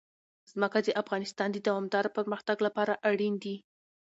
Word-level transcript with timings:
ځمکه 0.51 0.79
د 0.85 0.87
افغانستان 1.01 1.49
د 1.51 1.57
دوامداره 1.67 2.09
پرمختګ 2.17 2.57
لپاره 2.67 2.93
اړین 3.09 3.33
دي. 3.43 3.55